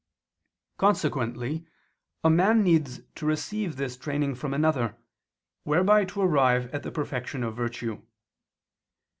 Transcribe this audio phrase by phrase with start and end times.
[0.77, 1.67] Consequently
[2.23, 4.97] a man needs to receive this training from another,
[5.63, 8.01] whereby to arrive at the perfection of virtue.